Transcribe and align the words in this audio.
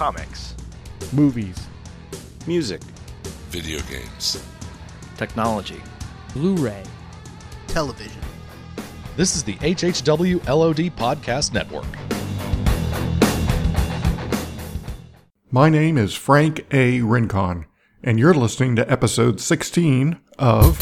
comics, 0.00 0.54
movies, 1.12 1.68
music, 2.46 2.80
video 3.50 3.78
games, 3.80 4.42
technology, 5.18 5.78
Blu 6.32 6.56
ray, 6.56 6.82
television. 7.66 8.22
This 9.18 9.36
is 9.36 9.44
the 9.44 9.56
HHW 9.56 10.42
LOD 10.48 10.96
Podcast 10.96 11.52
Network. 11.52 11.84
My 15.50 15.68
name 15.68 15.98
is 15.98 16.14
Frank 16.14 16.64
A. 16.72 17.02
Rincon, 17.02 17.66
and 18.02 18.18
you're 18.18 18.32
listening 18.32 18.76
to 18.76 18.90
episode 18.90 19.38
16 19.38 20.18
of 20.38 20.78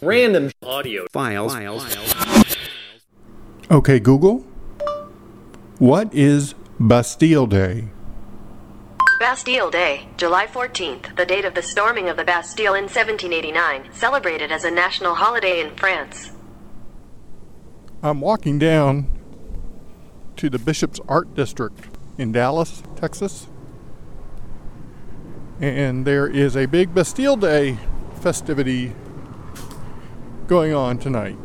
Random 0.00 0.52
Audio 0.62 1.08
Files. 1.12 1.52
files. 1.52 1.84
OK 3.70 3.98
Google, 3.98 4.46
what 5.80 6.14
is 6.14 6.54
Bastille 6.82 7.46
Day? 7.46 7.84
Bastille 9.20 9.70
Day, 9.70 10.08
July 10.16 10.48
14th, 10.48 11.14
the 11.14 11.24
date 11.24 11.44
of 11.44 11.54
the 11.54 11.62
storming 11.62 12.08
of 12.08 12.16
the 12.16 12.24
Bastille 12.24 12.74
in 12.74 12.86
1789, 12.86 13.92
celebrated 13.92 14.50
as 14.50 14.64
a 14.64 14.70
national 14.70 15.14
holiday 15.14 15.60
in 15.60 15.76
France. 15.76 16.32
I'm 18.02 18.20
walking 18.20 18.58
down 18.58 19.06
to 20.34 20.50
the 20.50 20.58
Bishop 20.58 20.96
Arts 21.06 21.30
District 21.34 21.78
in 22.18 22.32
Dallas, 22.32 22.82
Texas. 22.96 23.46
And 25.60 26.04
there 26.04 26.26
is 26.26 26.56
a 26.56 26.66
big 26.66 26.92
Bastille 26.92 27.36
Day 27.36 27.78
festivity 28.22 28.92
going 30.48 30.74
on 30.74 30.98
tonight. 30.98 31.38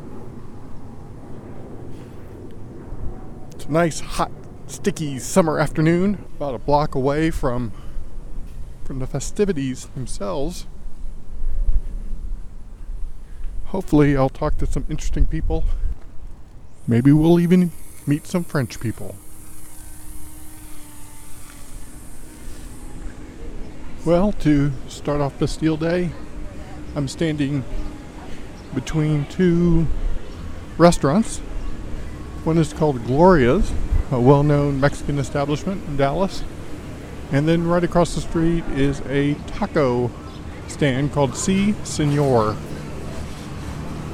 It's 3.54 3.66
a 3.66 3.72
nice, 3.72 4.00
hot, 4.00 4.32
sticky 4.68 5.18
summer 5.20 5.60
afternoon, 5.60 6.26
about 6.36 6.54
a 6.54 6.60
block 6.60 6.94
away 6.94 7.32
from 7.32 7.72
from 8.84 9.00
the 9.00 9.08
festivities 9.08 9.88
themselves. 9.88 10.66
Hopefully, 13.68 14.16
I'll 14.16 14.30
talk 14.30 14.58
to 14.60 14.66
some 14.66 14.86
interesting 14.90 15.26
people. 15.26 15.66
Maybe 16.88 17.12
we'll 17.12 17.40
even 17.40 17.72
meet 18.06 18.26
some 18.26 18.46
French 18.46 18.80
people. 18.80 19.16
Well, 24.06 24.32
to 24.34 24.72
start 24.88 25.20
off 25.20 25.38
Bastille 25.38 25.76
Day, 25.76 26.12
I'm 26.96 27.10
standing 27.10 27.66
between 28.74 29.26
two 29.26 29.88
restaurants. 30.78 31.40
One 32.46 32.58
is 32.58 32.72
called 32.72 33.04
Gloria's, 33.04 33.74
a 34.12 34.20
well 34.20 34.44
known 34.44 34.80
Mexican 34.80 35.20
establishment 35.20 35.86
in 35.88 35.98
Dallas. 35.98 36.44
And 37.32 37.48
then 37.48 37.68
right 37.68 37.84
across 37.84 38.16
the 38.16 38.22
street 38.22 38.64
is 38.70 39.02
a 39.02 39.34
taco 39.48 40.10
stand 40.68 41.12
called 41.12 41.36
Si 41.36 41.74
Senor. 41.84 42.56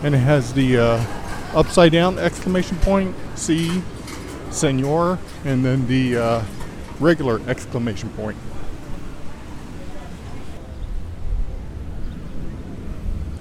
And 0.03 0.15
it 0.15 0.19
has 0.19 0.53
the 0.53 0.77
uh, 0.77 1.05
upside 1.53 1.91
down 1.91 2.17
exclamation 2.17 2.77
point, 2.77 3.15
Si 3.35 3.81
Senor, 4.49 5.19
and 5.45 5.63
then 5.63 5.87
the 5.87 6.17
uh, 6.17 6.43
regular 6.99 7.41
exclamation 7.47 8.09
point. 8.09 8.37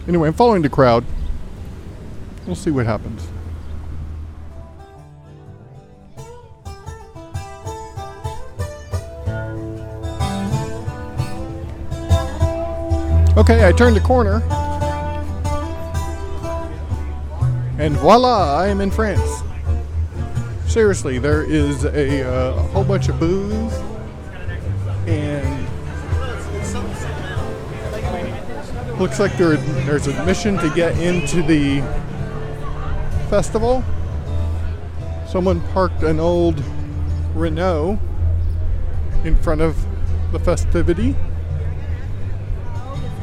Anyway, 0.07 0.29
I'm 0.29 0.35
following 0.35 0.63
the 0.63 0.69
crowd. 0.69 1.05
We'll 2.47 2.57
see 2.57 2.71
what 2.71 2.87
happens. 2.87 3.29
Okay, 13.35 13.67
I 13.67 13.73
turned 13.73 13.97
the 13.97 14.01
corner. 14.01 14.43
And 17.79 17.97
voila, 17.97 18.59
I 18.59 18.69
am 18.69 18.83
in 18.83 18.91
France. 18.91 19.43
Seriously, 20.67 21.19
there 21.19 21.43
is 21.43 21.85
a, 21.85 22.29
uh, 22.29 22.55
a 22.55 22.63
whole 22.69 22.85
bunch 22.85 23.09
of 23.09 23.19
booze 23.19 23.73
and 25.07 25.69
looks 29.01 29.19
like 29.19 29.35
there, 29.39 29.57
there's 29.57 30.09
admission 30.09 30.59
to 30.59 30.71
get 30.75 30.99
into 30.99 31.43
the 31.43 31.81
festival. 33.31 33.83
Someone 35.27 35.63
parked 35.69 36.03
an 36.03 36.21
old 36.21 36.63
Renault 37.35 37.99
in 39.25 39.37
front 39.37 39.63
of 39.63 39.75
the 40.33 40.39
festivity. 40.39 41.17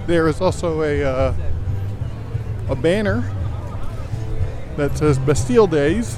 There 0.10 0.28
is 0.28 0.42
also 0.42 0.82
a 0.82 1.04
uh, 1.04 1.36
a 2.68 2.76
banner 2.76 3.32
that 4.76 4.98
says 4.98 5.20
Bastille 5.20 5.68
Days, 5.68 6.18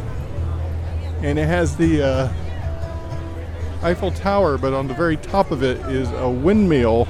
and 1.22 1.38
it 1.38 1.46
has 1.46 1.76
the 1.76 2.02
uh, 2.02 2.34
Eiffel 3.84 4.12
Tower, 4.12 4.58
but 4.58 4.72
on 4.72 4.88
the 4.88 4.94
very 4.94 5.18
top 5.18 5.52
of 5.52 5.62
it 5.62 5.76
is 5.92 6.10
a 6.12 6.30
windmill. 6.30 7.06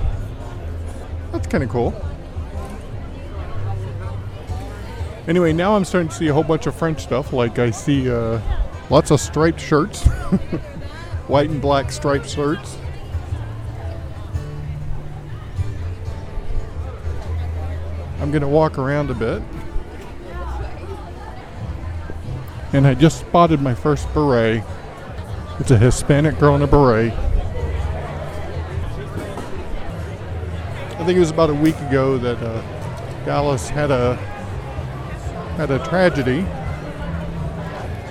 That's 1.32 1.46
kind 1.46 1.64
of 1.64 1.70
cool. 1.70 1.94
Anyway, 5.28 5.54
now 5.54 5.76
I'm 5.76 5.86
starting 5.86 6.10
to 6.10 6.16
see 6.16 6.30
a 6.30 6.34
whole 6.34 6.42
bunch 6.42 6.66
of 6.66 6.76
French 6.76 7.04
stuff. 7.04 7.32
Like 7.32 7.60
I 7.60 7.70
see 7.70 8.10
uh, 8.10 8.42
lots 8.90 9.12
of 9.12 9.22
striped 9.22 9.62
shirts, 9.62 10.04
white 11.28 11.52
and 11.52 11.62
black 11.62 11.92
striped 11.92 12.28
shirts. 12.28 12.76
I'm 18.22 18.30
going 18.30 18.44
to 18.44 18.48
walk 18.48 18.78
around 18.78 19.10
a 19.10 19.16
bit. 19.16 19.42
And 22.72 22.86
I 22.86 22.94
just 22.94 23.20
spotted 23.20 23.62
my 23.62 23.74
first 23.74 24.14
beret. 24.14 24.64
It's 25.60 25.72
a 25.72 25.78
Hispanic 25.78 26.38
girl 26.38 26.56
in 26.56 26.62
a 26.62 26.68
beret. 26.68 27.12
I 31.00 31.04
think 31.04 31.18
it 31.18 31.20
was 31.20 31.32
about 31.32 31.50
a 31.50 31.56
week 31.56 31.76
ago 31.80 32.20
that 32.20 32.38
uh, 32.38 32.62
Dallas 33.26 33.68
had 33.70 33.90
a 33.90 34.16
had 35.58 35.72
a 35.72 35.80
tragedy. 35.80 36.46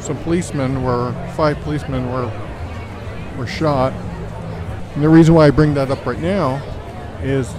Some 0.01 0.17
policemen 0.25 0.83
were 0.83 1.13
five 1.37 1.57
policemen 1.61 2.11
were 2.11 2.29
were 3.39 3.47
shot. 3.47 3.93
And 4.95 5.05
the 5.05 5.09
reason 5.09 5.35
why 5.35 5.47
I 5.47 5.51
bring 5.51 5.73
that 5.75 5.93
up 5.93 6.05
right 6.05 6.19
now 6.19 6.57
is 7.23 7.55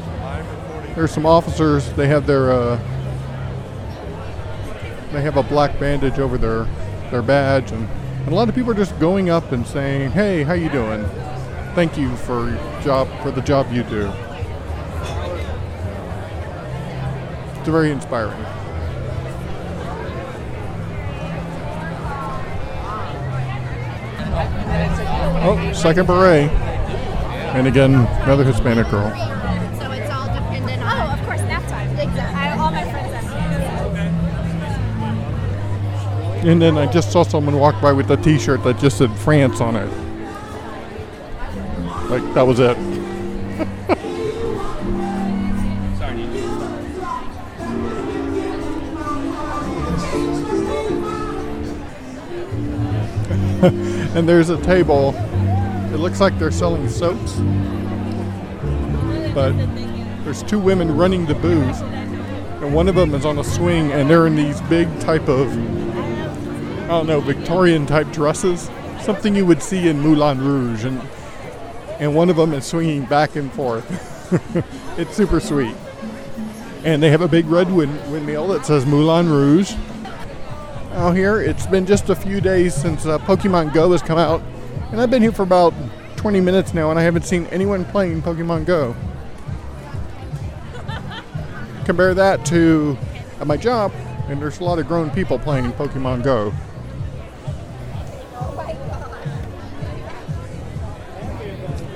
there's 0.95 1.11
some 1.11 1.25
officers. 1.25 1.91
They 1.93 2.07
have 2.07 2.27
their 2.27 2.51
uh, 2.51 2.75
they 5.11 5.21
have 5.21 5.37
a 5.37 5.43
black 5.43 5.79
bandage 5.79 6.19
over 6.19 6.37
their 6.37 6.65
their 7.11 7.21
badge, 7.21 7.71
and, 7.71 7.87
and 7.89 8.29
a 8.29 8.35
lot 8.35 8.49
of 8.49 8.55
people 8.55 8.71
are 8.71 8.75
just 8.75 8.97
going 8.99 9.29
up 9.29 9.51
and 9.51 9.65
saying, 9.65 10.11
"Hey, 10.11 10.43
how 10.43 10.53
you 10.53 10.69
doing? 10.69 11.05
Thank 11.75 11.97
you 11.97 12.15
for 12.17 12.51
job 12.83 13.07
for 13.21 13.31
the 13.31 13.41
job 13.41 13.71
you 13.71 13.83
do." 13.83 14.11
It's 17.59 17.69
very 17.69 17.91
inspiring. 17.91 18.43
Oh, 25.43 25.71
second 25.73 26.05
beret. 26.05 26.49
And 27.53 27.67
again, 27.67 27.93
another 27.93 28.43
Hispanic 28.43 28.89
girl. 28.89 29.40
Exactly. 32.01 32.39
I, 32.39 32.57
all 32.57 32.71
my 32.71 32.83
friends 32.89 33.11
And 36.43 36.59
then 36.59 36.77
I 36.77 36.91
just 36.91 37.11
saw 37.11 37.21
someone 37.21 37.59
walk 37.59 37.79
by 37.79 37.91
with 37.91 38.09
a 38.09 38.17
T-shirt 38.17 38.63
that 38.63 38.79
just 38.79 38.97
said 38.97 39.11
France 39.19 39.61
on 39.61 39.75
it. 39.75 39.85
Like 42.09 42.33
that 42.33 42.47
was 42.47 42.59
it. 42.59 42.75
and 54.15 54.27
there's 54.27 54.49
a 54.49 54.59
table. 54.63 55.13
It 55.93 55.97
looks 55.97 56.19
like 56.19 56.39
they're 56.39 56.49
selling 56.49 56.89
soaps, 56.89 57.35
but 59.35 59.53
there's 60.23 60.41
two 60.43 60.57
women 60.57 60.97
running 60.97 61.27
the 61.27 61.35
booth, 61.35 61.81
and 62.61 62.73
one 62.73 62.87
of 62.87 62.95
them 62.95 63.13
is 63.15 63.25
on 63.25 63.39
a 63.39 63.43
swing, 63.43 63.91
and 63.91 64.09
they're 64.09 64.27
in 64.27 64.35
these 64.35 64.61
big 64.61 64.87
type 64.99 65.27
of, 65.27 65.51
I 66.83 66.87
don't 66.87 67.07
know, 67.07 67.19
Victorian 67.19 67.85
type 67.85 68.11
dresses, 68.11 68.69
something 69.01 69.35
you 69.35 69.45
would 69.45 69.63
see 69.63 69.87
in 69.87 69.99
Moulin 69.99 70.39
Rouge, 70.39 70.85
and 70.85 71.01
and 71.99 72.15
one 72.15 72.31
of 72.31 72.35
them 72.35 72.53
is 72.53 72.65
swinging 72.65 73.05
back 73.05 73.35
and 73.35 73.51
forth. 73.53 73.85
it's 74.97 75.15
super 75.15 75.39
sweet, 75.39 75.75
and 76.83 77.01
they 77.01 77.09
have 77.09 77.21
a 77.21 77.27
big 77.27 77.45
red 77.45 77.71
wind- 77.71 78.11
windmill 78.11 78.47
that 78.49 78.65
says 78.65 78.85
Moulin 78.85 79.29
Rouge 79.29 79.73
out 80.93 81.15
here. 81.15 81.41
It's 81.41 81.65
been 81.67 81.85
just 81.85 82.09
a 82.09 82.15
few 82.15 82.41
days 82.41 82.73
since 82.75 83.05
uh, 83.05 83.17
Pokemon 83.19 83.73
Go 83.73 83.91
has 83.91 84.01
come 84.01 84.17
out, 84.17 84.41
And 84.91 84.99
I've 84.99 85.09
been 85.09 85.21
here 85.21 85.31
for 85.31 85.43
about 85.43 85.73
20 86.17 86.41
minutes 86.41 86.73
now, 86.73 86.89
and 86.89 86.99
I 86.99 87.03
haven't 87.03 87.25
seen 87.25 87.47
anyone 87.47 87.85
playing 87.85 88.21
Pokemon 88.21 88.65
Go. 88.65 88.95
Compare 91.91 92.13
that 92.13 92.45
to 92.45 92.97
at 93.41 93.47
my 93.47 93.57
job, 93.57 93.91
and 94.29 94.41
there's 94.41 94.61
a 94.61 94.63
lot 94.63 94.79
of 94.79 94.87
grown 94.87 95.09
people 95.09 95.37
playing 95.37 95.73
Pokemon 95.73 96.23
Go. 96.23 96.53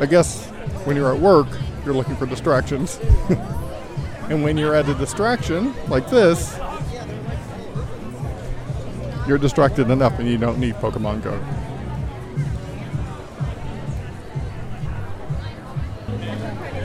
I 0.01 0.05
guess 0.05 0.47
when 0.83 0.97
you're 0.97 1.15
at 1.15 1.21
work, 1.21 1.47
you're 1.85 1.93
looking 1.93 2.17
for 2.17 2.25
distractions. 2.25 2.99
and 4.29 4.43
when 4.43 4.57
you're 4.57 4.75
at 4.75 4.89
a 4.89 4.93
distraction 4.95 5.73
like 5.87 6.09
this, 6.09 6.59
you're 9.25 9.37
distracted 9.37 9.89
enough 9.89 10.19
and 10.19 10.27
you 10.27 10.37
don't 10.37 10.59
need 10.59 10.75
Pokemon 10.75 11.23
Go. 11.23 11.39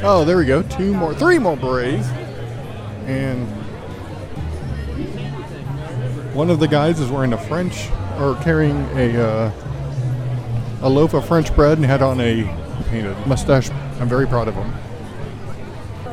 Oh, 0.05 0.25
there 0.25 0.37
we 0.37 0.45
go. 0.45 0.63
Two 0.63 0.95
more, 0.95 1.13
three 1.13 1.41
more 1.41 1.57
berets. 1.57 2.09
And 3.11 3.49
one 6.33 6.49
of 6.49 6.61
the 6.61 6.69
guys 6.69 7.01
is 7.01 7.11
wearing 7.11 7.33
a 7.33 7.39
French, 7.39 7.89
or 8.21 8.37
carrying 8.37 8.77
a, 8.97 9.21
uh, 9.21 9.53
a 10.83 10.89
loaf 10.89 11.13
of 11.15 11.27
French 11.27 11.53
bread 11.57 11.79
and 11.79 11.85
had 11.85 12.03
on 12.03 12.21
a 12.21 12.45
painted 12.89 13.17
mustache. 13.27 13.69
I'm 13.99 14.09
very 14.09 14.29
proud 14.29 14.47
of 14.47 14.55
him. 14.55 14.73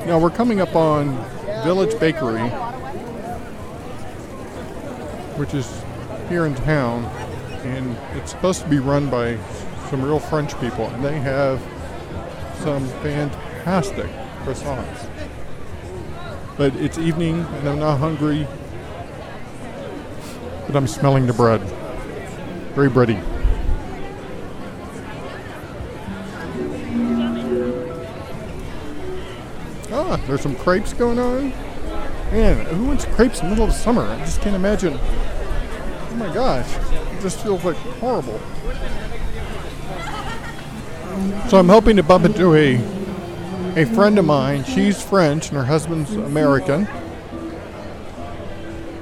Now 0.07 0.17
we're 0.17 0.31
coming 0.31 0.59
up 0.59 0.75
on 0.75 1.15
Village 1.63 1.99
Bakery, 1.99 2.49
which 5.37 5.53
is 5.53 5.83
here 6.29 6.47
in 6.47 6.55
town, 6.55 7.05
and 7.63 7.95
it's 8.17 8.31
supposed 8.31 8.63
to 8.63 8.67
be 8.67 8.79
run 8.79 9.07
by 9.11 9.37
some 9.91 10.01
real 10.01 10.19
French 10.19 10.59
people, 10.59 10.87
and 10.87 11.05
they 11.05 11.19
have 11.19 11.61
some 12.63 12.87
fantastic 13.03 14.07
croissants. 14.43 15.16
But 16.57 16.75
it's 16.75 16.97
evening, 16.97 17.41
and 17.41 17.69
I'm 17.69 17.77
not 17.77 17.99
hungry, 17.99 18.47
but 20.65 20.75
I'm 20.75 20.87
smelling 20.87 21.27
the 21.27 21.33
bread. 21.33 21.61
Very 22.73 22.89
bready. 22.89 23.21
Ah, 29.91 30.19
there's 30.25 30.41
some 30.41 30.55
crepes 30.55 30.93
going 30.93 31.19
on. 31.19 31.51
Man, 32.31 32.65
who 32.65 32.85
wants 32.85 33.05
crepes 33.05 33.39
in 33.41 33.45
the 33.45 33.49
middle 33.51 33.67
of 33.67 33.73
summer? 33.73 34.01
I 34.01 34.17
just 34.19 34.41
can't 34.41 34.55
imagine. 34.55 34.97
Oh 34.99 36.15
my 36.15 36.33
gosh, 36.33 36.75
it 36.91 37.21
just 37.21 37.39
feels 37.41 37.63
like 37.63 37.77
horrible. 38.01 38.39
So 41.49 41.59
I'm 41.59 41.69
hoping 41.69 41.97
to 41.97 42.03
bump 42.03 42.25
into 42.25 42.55
a 42.55 42.96
a 43.77 43.85
friend 43.85 44.17
of 44.17 44.25
mine. 44.25 44.63
She's 44.63 45.03
French 45.03 45.49
and 45.49 45.57
her 45.57 45.63
husband's 45.63 46.11
American. 46.15 46.87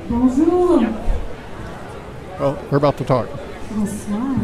Bonjour. 0.10 0.82
Well, 2.38 2.60
we're 2.70 2.78
about 2.78 2.98
to 2.98 3.06
talk. 3.06 3.30
Bonsoir. 3.72 4.36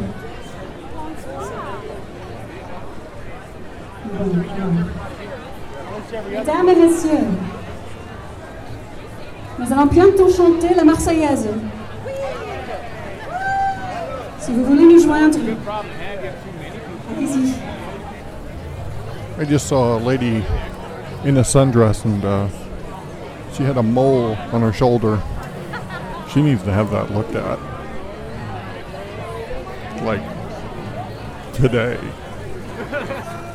Mesdames 6.29 6.69
et 6.69 6.75
messieurs, 6.75 7.27
nous 9.59 9.73
allons 9.73 9.85
bientôt 9.87 10.29
chanter 10.29 10.73
la 10.75 10.85
Marseillaise. 10.85 11.49
Si 14.39 14.51
vous 14.53 14.63
voulez 14.63 14.85
nous 14.85 14.99
joindre, 14.99 15.39
allez-y. 17.09 17.80
I 19.41 19.43
just 19.43 19.67
saw 19.67 19.97
a 19.97 19.99
lady 19.99 20.45
in 21.23 21.35
a 21.37 21.41
sundress 21.41 22.05
and 22.05 22.23
uh, 22.23 22.47
she 23.53 23.63
had 23.63 23.75
a 23.75 23.81
mole 23.81 24.35
on 24.35 24.61
her 24.61 24.71
shoulder. 24.71 25.19
She 26.31 26.43
needs 26.43 26.61
to 26.61 26.71
have 26.71 26.91
that 26.91 27.09
looked 27.09 27.33
at. 27.33 27.57
Like 30.03 30.21
today. 31.55 31.97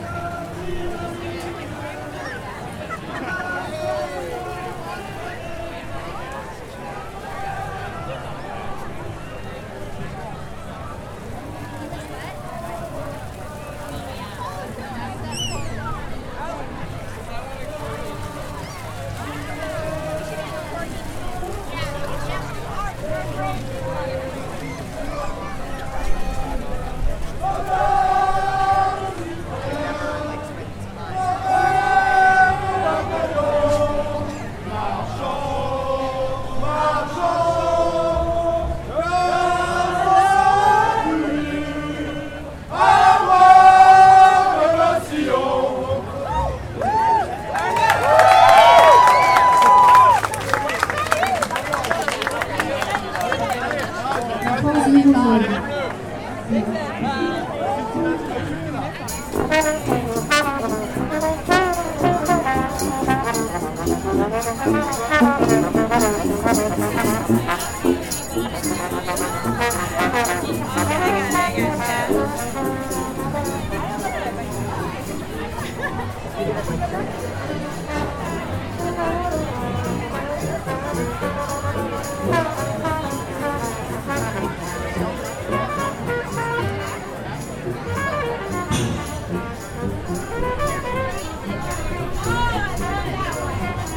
嗯。 55.12 56.85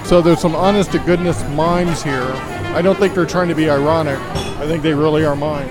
So 0.09 0.23
there's 0.23 0.39
some 0.39 0.55
honest 0.55 0.91
to 0.93 0.97
goodness 0.97 1.47
mimes 1.49 2.01
here. 2.01 2.31
I 2.73 2.81
don't 2.81 2.97
think 2.97 3.13
they're 3.13 3.27
trying 3.27 3.47
to 3.49 3.53
be 3.53 3.69
ironic. 3.69 4.17
I 4.57 4.65
think 4.65 4.81
they 4.81 4.95
really 4.95 5.23
are 5.23 5.35
mimes. 5.35 5.69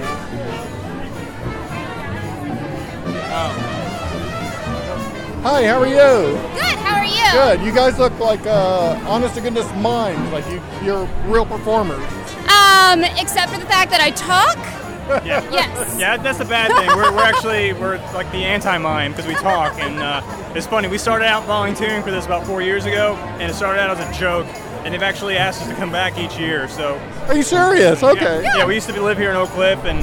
Hi, 5.42 5.66
how 5.66 5.80
are 5.80 5.88
you? 5.88 5.96
Good. 6.54 6.78
How 6.78 7.00
are 7.00 7.04
you? 7.04 7.32
Good. 7.32 7.66
You 7.66 7.74
guys 7.74 7.98
look 7.98 8.16
like 8.20 8.46
uh, 8.46 9.02
honest 9.08 9.34
to 9.34 9.40
goodness 9.40 9.68
mimes. 9.74 10.30
Like 10.30 10.48
you, 10.48 10.62
you're 10.84 11.04
real 11.26 11.44
performers. 11.44 11.98
Um, 12.46 13.02
except 13.18 13.52
for 13.52 13.58
the 13.58 13.66
fact 13.66 13.90
that 13.90 14.00
I 14.00 14.12
talk. 14.12 14.56
Yeah. 15.24 15.44
Yes. 15.58 15.98
Yeah, 15.98 16.16
that's 16.16 16.40
a 16.40 16.44
bad 16.44 16.70
thing. 16.76 16.86
We're, 16.96 17.10
we're 17.12 17.22
actually 17.22 17.72
we're 17.72 17.96
like 18.14 18.30
the 18.32 18.44
anti-mime 18.44 19.12
because 19.12 19.26
we 19.26 19.34
talk, 19.34 19.78
and 19.78 19.98
uh, 19.98 20.22
it's 20.54 20.66
funny. 20.66 20.88
We 20.88 20.98
started 20.98 21.26
out 21.26 21.44
volunteering 21.46 22.02
for 22.02 22.10
this 22.10 22.26
about 22.26 22.46
four 22.46 22.62
years 22.62 22.84
ago, 22.84 23.14
and 23.38 23.50
it 23.50 23.54
started 23.54 23.80
out 23.80 23.96
as 23.96 24.16
a 24.16 24.18
joke, 24.20 24.46
and 24.84 24.92
they've 24.92 25.02
actually 25.02 25.36
asked 25.36 25.62
us 25.62 25.68
to 25.68 25.74
come 25.74 25.90
back 25.90 26.18
each 26.18 26.38
year. 26.38 26.68
So 26.68 27.00
Are 27.26 27.34
you 27.34 27.42
serious? 27.42 28.02
Okay. 28.02 28.42
yeah, 28.42 28.64
we 28.66 28.74
used 28.74 28.88
to 28.88 29.02
live 29.02 29.18
here 29.18 29.30
in 29.30 29.36
Oak 29.36 29.48
Cliff, 29.50 29.84
and 29.84 30.00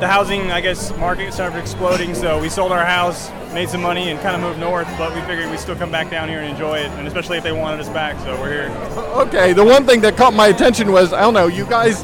the 0.00 0.06
housing, 0.06 0.50
I 0.50 0.60
guess, 0.60 0.94
market 0.98 1.32
started 1.32 1.58
exploding. 1.58 2.14
So 2.14 2.40
we 2.40 2.48
sold 2.50 2.72
our 2.72 2.84
house, 2.84 3.30
made 3.54 3.68
some 3.70 3.80
money, 3.82 4.10
and 4.10 4.20
kind 4.20 4.34
of 4.36 4.42
moved 4.42 4.58
north. 4.58 4.88
But 4.98 5.14
we 5.14 5.20
figured 5.22 5.48
we'd 5.50 5.60
still 5.60 5.76
come 5.76 5.90
back 5.90 6.10
down 6.10 6.28
here 6.28 6.40
and 6.40 6.50
enjoy 6.50 6.78
it, 6.78 6.90
and 6.92 7.06
especially 7.06 7.38
if 7.38 7.44
they 7.44 7.52
wanted 7.52 7.80
us 7.80 7.88
back. 7.88 8.18
So 8.20 8.38
we're 8.40 8.50
here. 8.68 8.70
Okay. 9.26 9.52
The 9.54 9.64
one 9.64 9.86
thing 9.86 10.00
that 10.02 10.16
caught 10.16 10.34
my 10.34 10.48
attention 10.48 10.92
was 10.92 11.12
I 11.14 11.20
don't 11.22 11.34
know. 11.34 11.46
You 11.46 11.64
guys 11.66 12.02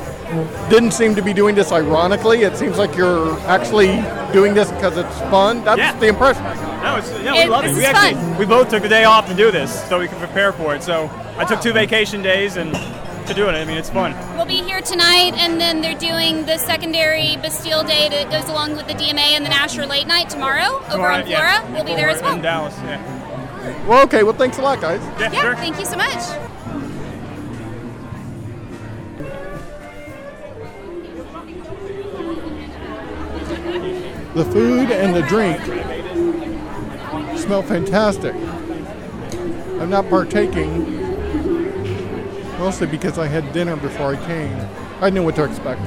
didn't 0.71 0.93
seem 0.93 1.15
to 1.15 1.23
be 1.23 1.33
doing 1.33 1.55
this 1.55 1.73
ironically. 1.73 2.43
It 2.43 2.57
seems 2.57 2.79
like 2.79 2.97
you're 2.97 3.39
actually 3.49 4.03
doing 4.33 4.55
this 4.55 4.71
because 4.71 4.97
it's 4.97 5.19
fun. 5.31 5.65
That's 5.65 5.79
Yeah. 5.79 5.93
the 5.99 6.09
impression 6.09 6.45
I 6.45 6.55
got. 6.55 6.83
No, 6.83 6.97
it's, 6.97 7.11
yeah, 7.23 7.33
we 7.33 7.39
It- 7.41 7.49
love 7.51 7.65
it. 7.65 7.75
We 7.77 7.85
actually 7.85 8.15
fun. 8.15 8.39
we 8.39 8.45
both 8.47 8.69
took 8.71 8.85
a 8.85 8.89
day 8.89 9.05
off 9.05 9.29
to 9.29 9.35
do 9.35 9.51
this 9.51 9.85
so 9.89 9.99
we 9.99 10.09
could 10.09 10.19
prepare 10.19 10.53
for 10.53 10.75
it. 10.75 10.83
So 10.83 11.11
I 11.39 11.45
took 11.45 11.61
two 11.61 11.73
vacation 11.73 12.23
days 12.23 12.57
and 12.57 12.75
to 13.27 13.35
doing 13.35 13.55
it. 13.55 13.59
I 13.61 13.65
mean, 13.65 13.77
it's 13.77 13.91
fun. 13.91 14.15
We'll 14.37 14.47
be 14.47 14.57
here 14.62 14.81
tonight, 14.81 15.35
and 15.37 15.61
then 15.61 15.81
they're 15.81 15.95
doing 15.95 16.45
the 16.45 16.59
secondary 16.59 17.37
Bastille 17.41 17.85
Day 17.85 18.09
that 18.09 18.31
goes 18.33 18.49
along 18.51 18.75
with 18.77 18.89
the 18.89 18.95
DMA 18.95 19.37
and 19.37 19.47
the 19.47 19.51
Nasher 19.51 19.87
Late 19.89 20.09
Night 20.09 20.29
tomorrow 20.29 20.79
over 20.79 20.91
Tomorrow, 20.91 21.15
on 21.17 21.23
Flora. 21.23 21.29
yeah. 21.29 21.62
We'll 21.73 21.85
be 21.85 21.95
there 21.95 22.09
as 22.11 22.21
well. 22.21 22.35
In 22.35 22.43
Dallas, 22.43 22.75
yeah. 22.85 22.99
Well, 23.87 24.03
okay. 24.05 24.25
Well, 24.25 24.33
thanks 24.35 24.59
a 24.59 24.62
lot, 24.62 24.81
guys. 24.81 25.01
Yeah, 25.21 25.31
Yeah, 25.33 25.41
sure. 25.41 25.55
thank 25.55 25.79
you 25.79 25.87
so 25.87 25.97
much. 25.97 26.19
The 34.35 34.47
food 34.47 34.91
and 34.91 35.15
the 35.15 35.21
drink 35.23 35.61
smell 37.37 37.62
fantastic. 37.62 38.35
I'm 38.35 39.91
not 39.91 40.09
partaking, 40.09 41.01
mostly 42.59 42.87
because 42.87 43.19
I 43.19 43.27
had 43.27 43.53
dinner 43.53 43.77
before 43.77 44.15
I 44.15 44.27
came. 44.27 44.57
I 45.03 45.11
knew 45.11 45.23
what 45.23 45.37
to 45.37 45.45
expect. 45.45 45.83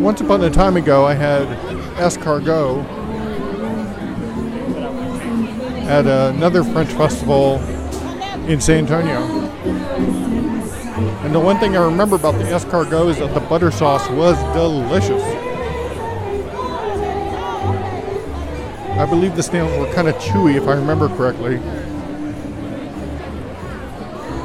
Once 0.00 0.20
upon 0.20 0.44
a 0.44 0.50
time 0.50 0.76
ago, 0.76 1.04
I 1.04 1.14
had 1.14 1.48
escargot 1.96 2.84
at 5.88 6.06
another 6.06 6.62
French 6.62 6.90
festival 6.90 7.58
in 8.46 8.60
San 8.60 8.86
Antonio. 8.86 9.42
And 11.32 11.40
the 11.40 11.46
one 11.46 11.56
thing 11.56 11.78
I 11.78 11.82
remember 11.82 12.16
about 12.16 12.34
the 12.34 12.44
escargot 12.44 13.08
is 13.08 13.16
that 13.16 13.32
the 13.32 13.40
butter 13.40 13.70
sauce 13.70 14.06
was 14.10 14.36
delicious. 14.52 15.22
I 18.98 19.06
believe 19.08 19.34
the 19.34 19.42
snails 19.42 19.74
were 19.78 19.90
kind 19.94 20.08
of 20.08 20.14
chewy, 20.16 20.56
if 20.56 20.68
I 20.68 20.74
remember 20.74 21.08
correctly. 21.08 21.56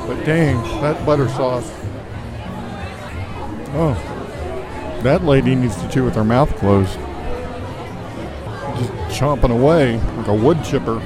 But 0.08 0.24
dang, 0.24 0.64
that 0.80 1.06
butter 1.06 1.28
sauce. 1.28 1.70
Oh, 3.74 3.94
that 5.04 5.26
lady 5.26 5.56
needs 5.56 5.76
to 5.82 5.90
chew 5.90 6.06
with 6.06 6.16
her 6.16 6.24
mouth 6.24 6.56
closed. 6.56 6.94
Just 8.78 8.94
chomping 9.20 9.52
away 9.52 9.98
like 10.16 10.28
a 10.28 10.34
wood 10.34 10.64
chipper. 10.64 11.02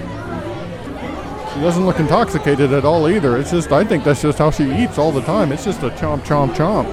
She 1.53 1.59
doesn't 1.59 1.85
look 1.85 1.99
intoxicated 1.99 2.71
at 2.71 2.85
all 2.85 3.09
either. 3.09 3.37
It's 3.37 3.51
just, 3.51 3.71
I 3.71 3.83
think 3.83 4.05
that's 4.05 4.21
just 4.21 4.37
how 4.37 4.51
she 4.51 4.71
eats 4.71 4.97
all 4.97 5.11
the 5.11 5.21
time. 5.21 5.51
It's 5.51 5.65
just 5.65 5.83
a 5.83 5.89
chomp, 5.89 6.21
chomp, 6.21 6.53
chomp. 6.53 6.87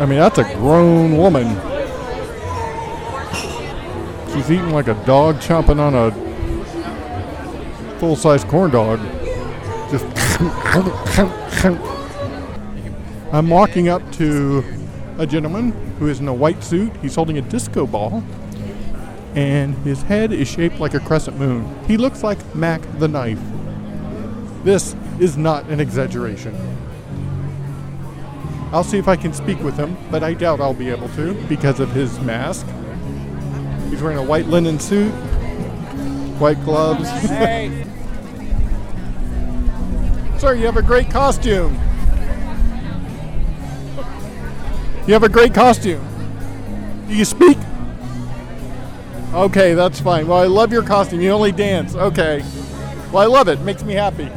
I 0.00 0.06
mean, 0.06 0.18
that's 0.18 0.38
a 0.38 0.44
grown 0.54 1.16
woman. 1.16 1.46
She's 4.32 4.50
eating 4.50 4.70
like 4.70 4.88
a 4.88 4.94
dog 5.06 5.36
chomping 5.36 5.78
on 5.78 5.94
a 5.94 6.10
full 8.00 8.16
size 8.16 8.42
corn 8.42 8.72
dog. 8.72 8.98
Just. 9.92 10.04
I'm 13.32 13.48
walking 13.48 13.88
up 13.88 14.02
to 14.14 14.64
a 15.18 15.26
gentleman 15.26 15.70
who 15.98 16.08
is 16.08 16.18
in 16.18 16.26
a 16.26 16.34
white 16.34 16.64
suit. 16.64 16.92
He's 16.96 17.14
holding 17.14 17.38
a 17.38 17.42
disco 17.42 17.86
ball 17.86 18.24
and 19.34 19.74
his 19.78 20.02
head 20.02 20.32
is 20.32 20.48
shaped 20.48 20.78
like 20.78 20.94
a 20.94 21.00
crescent 21.00 21.38
moon. 21.38 21.68
He 21.86 21.96
looks 21.96 22.22
like 22.22 22.54
Mac 22.54 22.80
the 22.98 23.08
Knife. 23.08 23.40
This 24.62 24.94
is 25.18 25.36
not 25.36 25.68
an 25.68 25.80
exaggeration. 25.80 26.54
I'll 28.72 28.84
see 28.84 28.98
if 28.98 29.08
I 29.08 29.16
can 29.16 29.32
speak 29.32 29.60
with 29.60 29.76
him, 29.76 29.96
but 30.10 30.22
I 30.22 30.34
doubt 30.34 30.60
I'll 30.60 30.74
be 30.74 30.90
able 30.90 31.08
to 31.10 31.34
because 31.48 31.80
of 31.80 31.90
his 31.90 32.18
mask. 32.20 32.66
He's 33.90 34.02
wearing 34.02 34.18
a 34.18 34.22
white 34.22 34.46
linen 34.46 34.80
suit, 34.80 35.12
white 36.40 36.62
gloves. 36.64 37.08
Hey. 37.08 37.84
Sir, 40.38 40.54
you 40.54 40.66
have 40.66 40.76
a 40.76 40.82
great 40.82 41.10
costume. 41.10 41.74
You 45.06 45.12
have 45.12 45.22
a 45.22 45.28
great 45.28 45.54
costume. 45.54 46.04
Do 47.08 47.14
you 47.14 47.24
speak? 47.24 47.58
Okay, 49.34 49.74
that's 49.74 50.00
fine. 50.00 50.28
Well, 50.28 50.38
I 50.38 50.46
love 50.46 50.72
your 50.72 50.84
costume. 50.84 51.20
You 51.20 51.30
only 51.30 51.50
dance. 51.50 51.96
Okay. 51.96 52.44
Well, 53.10 53.18
I 53.18 53.26
love 53.26 53.48
it. 53.48 53.60
Makes 53.62 53.82
me 53.82 53.94
happy. 53.94 54.30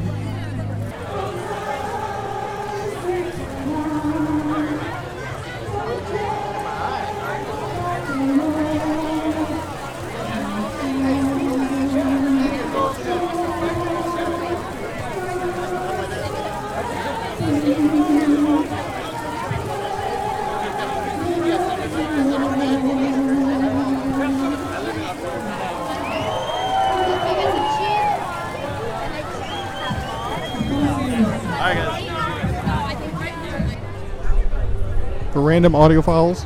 Random 35.48 35.76
audio 35.76 36.02
files, 36.02 36.46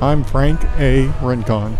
I'm 0.00 0.22
Frank 0.22 0.62
A. 0.78 1.08
Rincon. 1.20 1.76